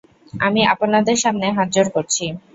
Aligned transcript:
আমি 0.39 0.61
আপনাদের 0.73 1.15
সামনে 1.23 1.47
হতজোড় 1.57 1.89
করছি। 1.95 2.25